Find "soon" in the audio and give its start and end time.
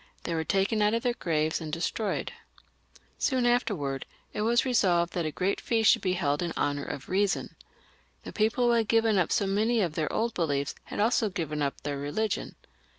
3.19-3.45